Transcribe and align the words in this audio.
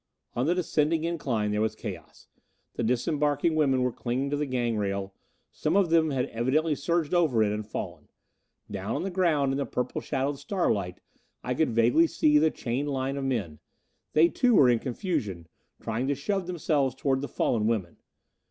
On 0.35 0.47
the 0.47 0.55
descending 0.55 1.03
incline 1.03 1.51
there 1.51 1.61
was 1.61 1.75
chaos. 1.75 2.27
The 2.73 2.81
disembarking 2.81 3.53
women 3.53 3.83
were 3.83 3.91
clinging 3.91 4.31
to 4.31 4.35
the 4.35 4.47
gang 4.47 4.75
rail; 4.75 5.13
some 5.51 5.75
of 5.77 5.91
them 5.91 6.09
had 6.09 6.25
evidently 6.29 6.73
surged 6.73 7.13
over 7.13 7.43
it 7.43 7.51
and 7.51 7.63
fallen. 7.63 8.09
Down 8.71 8.95
on 8.95 9.03
the 9.03 9.11
ground 9.11 9.51
in 9.51 9.59
the 9.59 9.65
purple 9.67 10.01
shadowed 10.01 10.39
starlight 10.39 11.01
I 11.43 11.53
could 11.53 11.69
vaguely 11.69 12.07
see 12.07 12.39
the 12.39 12.49
chained 12.49 12.89
line 12.89 13.15
of 13.15 13.25
men. 13.25 13.59
They 14.13 14.27
too 14.27 14.55
were 14.55 14.69
in 14.71 14.79
confusion, 14.79 15.45
trying 15.79 16.07
to 16.07 16.15
shove 16.15 16.47
themselves 16.47 16.95
toward 16.95 17.21
the 17.21 17.27
fallen 17.27 17.67
women. 17.67 17.97